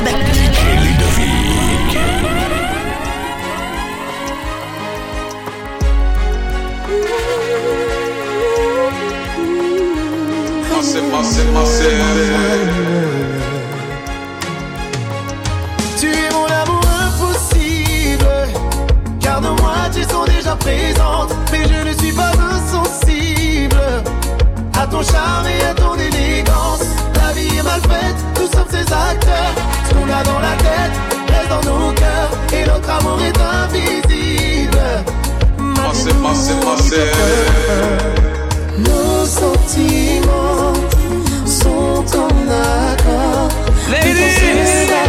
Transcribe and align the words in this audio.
Club. 0.00 0.14
Passez, 11.12 11.44
passez. 11.52 11.84
Tu 15.98 16.06
es 16.06 16.30
mon 16.32 16.46
amour 16.46 16.82
impossible. 17.04 18.26
Car 19.20 19.40
dans 19.40 19.54
moi, 19.56 19.74
tu 19.92 20.02
sont 20.04 20.24
déjà 20.24 20.56
présente, 20.56 21.34
Mais 21.52 21.64
je 21.68 21.88
ne 21.88 21.92
suis 21.98 22.12
pas 22.12 22.32
insensible 22.50 23.76
à 24.80 24.86
ton 24.86 25.02
charme 25.02 25.46
et 25.46 25.64
à 25.64 25.74
ton 25.74 25.89
est 27.60 27.64
mal 27.64 27.80
faite, 27.80 28.16
nous 28.36 28.46
sommes 28.46 28.68
ces 28.70 28.92
acteurs. 28.92 29.54
Ce 29.88 29.94
qu'on 29.94 30.04
a 30.04 30.22
dans 30.22 30.40
la 30.40 30.56
tête 30.56 30.94
reste 31.28 31.48
dans 31.50 31.78
nos 31.78 31.92
cœurs 31.92 32.30
et 32.52 32.64
notre 32.66 32.90
amour 32.90 33.18
est 33.22 33.38
invisible. 33.38 34.78
Passez, 35.76 36.14
passez, 36.22 36.54
passez. 36.64 37.10
Nos 38.78 39.26
sentiments 39.26 40.74
sont 41.46 42.04
en 42.18 42.30
accord. 42.50 43.48
Ladies. 43.90 44.99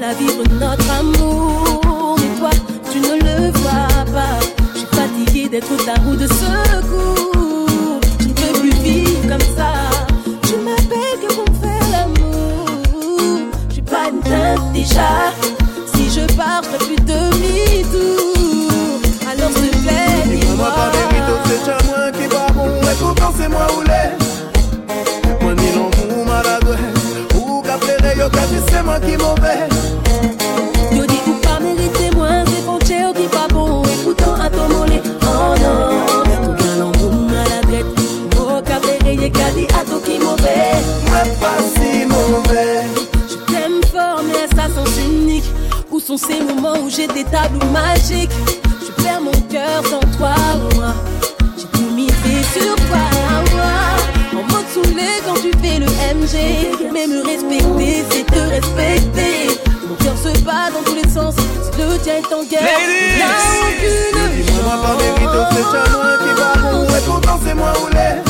seul 0.00 0.04
à 0.04 0.14
vivre 0.14 0.42
notre 0.58 0.90
amour. 0.90 2.16
Mais 2.18 2.38
toi, 2.38 2.50
tu 2.92 3.00
ne 3.00 3.14
le 3.18 3.50
vois 3.58 4.04
pas. 4.12 4.38
Je 4.74 4.78
suis 4.78 4.88
fatiguée 4.88 5.48
d'être 5.48 5.76
ta 5.84 5.94
roue 6.02 6.16
de 6.16 6.26
secours. 6.26 8.00
Je 8.20 8.28
ne 8.28 8.32
peux 8.32 8.60
plus 8.60 8.74
vivre 8.82 9.28
comme 9.28 9.56
ça. 9.56 9.72
Tu 10.42 10.56
m'appelles 10.56 11.18
que 11.22 11.34
pour 11.34 11.44
me 11.48 11.58
faire 11.60 11.90
l'amour. 11.92 12.66
Je 13.68 13.74
suis 13.74 13.82
pas 13.82 14.08
une 14.10 14.20
teinte 14.20 14.72
déjà. 14.72 15.32
Sont 46.10 46.26
ces 46.26 46.40
moments 46.42 46.78
où 46.82 46.90
j'ai 46.90 47.06
des 47.06 47.24
tableaux 47.24 47.70
magiques. 47.70 48.32
Je 48.84 49.02
perds 49.02 49.20
mon 49.20 49.40
cœur 49.48 49.84
sans 49.88 50.00
toi 50.16 50.34
moi 50.74 50.94
J'ai 51.56 51.66
tout 51.66 51.90
misé 51.94 52.42
sur 52.52 52.74
toi 52.86 53.04
moi 53.52 54.40
En 54.40 54.42
mode 54.52 54.66
saoulé 54.74 55.06
quand 55.24 55.34
tu 55.34 55.52
fais 55.62 55.78
le 55.78 55.86
MG 55.86 56.90
Mais 56.92 57.06
me 57.06 57.22
respecter 57.24 58.04
c'est 58.10 58.26
te 58.26 58.40
respecter. 58.40 59.60
Mon 59.88 59.94
cœur 59.96 60.16
se 60.16 60.36
bat 60.40 60.70
dans 60.74 60.82
tous 60.84 60.96
les 60.96 61.08
sens. 61.08 61.34
Si 61.36 61.80
le 61.80 61.98
tien 61.98 62.16
est 62.16 62.34
en 62.34 62.42
guerre 62.42 62.62
Ladies. 62.62 63.18
N'a 63.18 63.30
aucune 63.62 64.44
Dis-moi 64.44 64.76
pas 64.82 64.96
mérite, 64.96 65.28
c'est 65.52 65.78
à 65.78 65.90
moi 65.92 66.18
qui 66.18 66.30
va 66.40 67.38
c'est 67.44 67.54
moi 67.54 67.72
ou 67.84 67.94
l'est. 67.94 68.29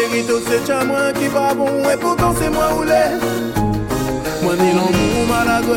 verito 0.00 0.40
se 0.40 0.58
chan 0.66 0.86
mwen 0.86 1.12
ki 1.14 1.28
pa 1.28 1.54
bon 1.54 1.84
E 1.92 1.96
potan 1.96 2.34
se 2.36 2.48
mwen 2.48 2.72
ou 2.76 2.84
le 2.84 3.02
Mwen 4.42 4.56
ni 4.60 4.72
lan 4.76 4.88
mou 4.96 5.26
malagwe 5.28 5.76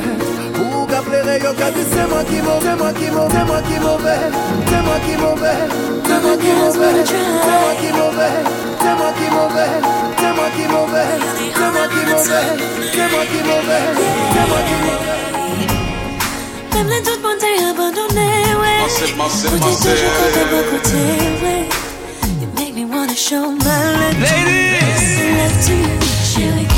Ou 0.63 0.85
ka 0.87 1.01
plere 1.07 1.35
yo 1.43 1.51
ka 1.59 1.69
di 1.75 1.83
se 1.91 2.05
mwen 2.11 2.25
ki 2.29 2.39
mou 2.45 2.61
Se 2.63 2.75
mwen 2.79 2.93
ki 2.99 3.09
mou, 3.15 3.27
se 3.33 3.43
mwen 3.49 3.63
ki 3.67 3.77
mou 3.83 3.97
ve 4.05 4.15
Se 4.69 4.79
mwen 4.85 4.99
ki 5.05 5.15
mou 5.21 5.35
ve 5.43 5.53
Se 6.07 6.15
mwen 6.23 6.37
ki 6.43 6.51
mou 6.59 6.71
ve 6.71 6.91
Se 7.03 7.19
mwen 7.19 7.75
ki 7.81 7.91
mou 7.97 8.11
ve 8.17 8.29
Se 8.83 8.91
mwen 8.95 9.13
ki 9.19 9.27
mou 9.35 9.47
ve 9.55 9.67
Se 10.23 10.29
mwen 10.37 10.51
ki 10.55 10.65
mou 10.71 10.87
ve 10.93 11.05
Se 11.43 11.67
mwen 11.73 11.87
ki 11.91 12.01
mou 12.07 12.23
ve 12.23 12.41
Se 12.93 13.07
mwen 13.11 13.25
ki 13.31 13.41
mou 13.47 13.61
ve 13.67 13.79
Se 14.33 14.43
mwen 14.49 14.63
ki 14.69 14.77
mou 14.83 14.97
ve 15.03 15.21
Mwen 16.83 17.03
tout 17.03 17.21
mwen 17.23 17.39
te 17.39 17.51
abandone, 17.63 18.27
we 18.59 18.73
Mwen 18.81 18.91
se 18.91 19.15
mwen 19.15 19.29
se 19.39 19.55
mwen 19.55 19.79
se 19.79 19.95
Kote 20.19 20.45
pou 20.51 20.69
kote, 20.71 21.07
we 21.43 21.82
me 22.83 22.95
wanna 22.95 23.15
show 23.15 23.51
my 23.51 23.65
love. 23.65 24.19
Ladies. 24.19 25.03
Love 25.37 25.57
to 25.65 25.73
you. 25.73 26.03
Chérie, 26.29 26.67
que 26.67 26.72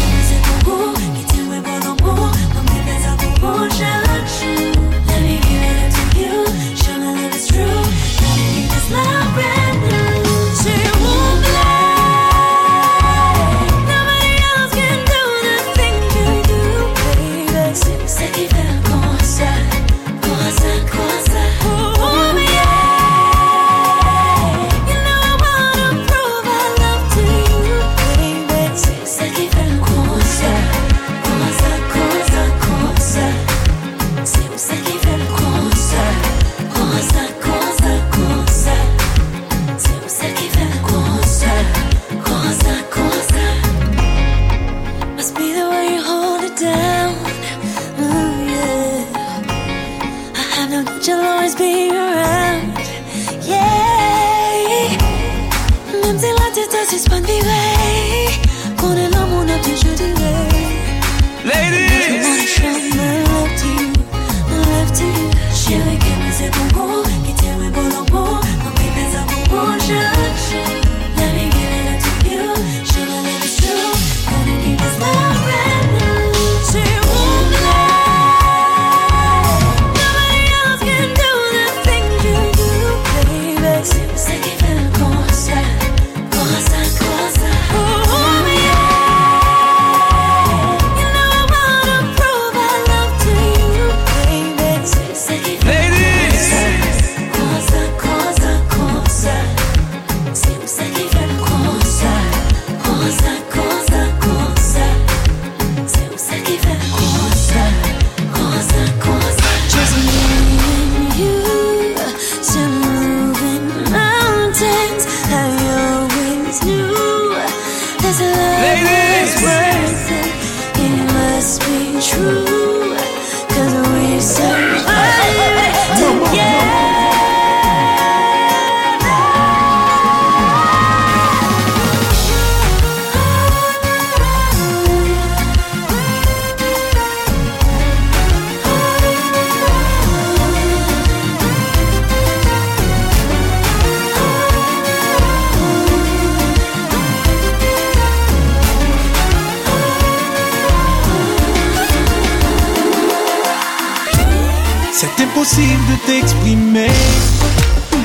impossible 155.35 155.83
de 155.92 156.07
t'exprimer 156.07 156.87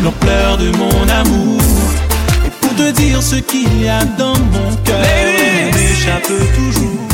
l'ampleur 0.02 0.58
de 0.58 0.70
mon 0.76 1.08
amour. 1.08 1.60
Et 2.46 2.50
pour 2.60 2.74
te 2.74 2.90
dire 2.90 3.22
ce 3.22 3.36
qu'il 3.36 3.82
y 3.82 3.88
a 3.88 4.04
dans 4.18 4.36
mon 4.36 4.74
cœur, 4.84 5.04
il 5.06 5.74
m'échappe 5.74 6.32
toujours. 6.56 7.08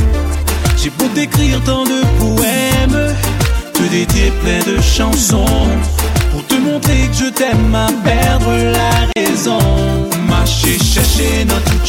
J'ai 0.79 0.91
beau 0.91 1.07
t'écrire 1.15 1.61
tant 1.65 1.85
de 1.85 2.01
poèmes, 2.19 3.15
te 3.75 3.83
dédier 3.83 4.33
plein 4.43 4.73
de 4.73 4.81
chansons. 4.81 5.69
Pour 6.33 6.47
te 6.47 6.55
montrer 6.55 7.09
que 7.11 7.25
je 7.25 7.31
t'aime 7.31 7.75
à 7.75 7.89
perdre 8.03 8.55
la 8.73 9.21
raison. 9.21 9.59
Marcher, 10.29 10.79
chercher 10.79 11.45
dans 11.45 11.61
toute 11.71 11.87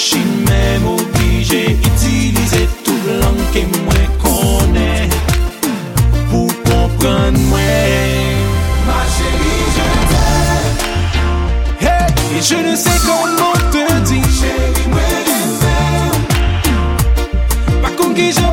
obligé, 0.86 1.78
utiliser 1.86 2.68
toute 2.84 3.08
langue 3.22 3.54
que 3.54 3.78
moi 3.84 3.94
et 12.38 12.42
je 12.42 12.56
ne 12.56 12.76
sais 12.76 13.00
comment 13.06 13.54
te 13.72 14.00
dire. 14.02 14.24
Chérie, 14.40 14.88
Pas 17.82 17.90
comme 17.98 18.14
qui 18.14 18.32
je 18.32 18.47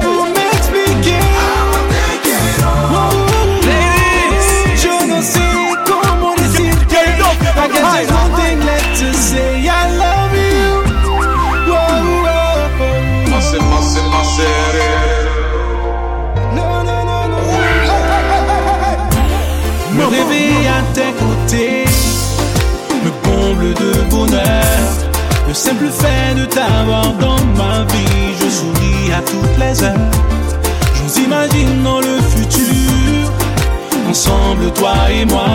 plaisait. 29.74 29.94
Je 30.96 31.20
imagine 31.22 31.82
dans 31.82 32.00
le 32.00 32.20
futur, 32.20 33.30
ensemble 34.08 34.72
toi 34.74 34.94
et 35.10 35.24
moi. 35.24 35.46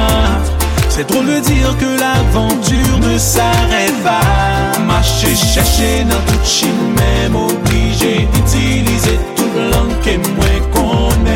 C'est 0.90 1.08
drôle 1.08 1.28
de 1.28 1.40
dire 1.40 1.76
que 1.78 2.00
l'aventure 2.00 3.00
ne 3.02 3.18
s'arrête 3.18 4.04
pas. 4.04 4.80
Marcher, 4.86 5.36
chercher 5.36 6.04
dans 6.04 6.32
tout 6.32 6.46
chine, 6.46 6.94
même 6.96 7.36
obligé 7.36 8.28
d'utiliser 8.34 9.20
tout 9.36 9.50
blanc 9.54 9.88
moins 10.36 10.60
qu'on 10.74 11.29